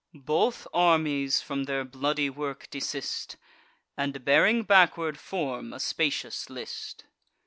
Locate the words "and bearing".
3.95-4.63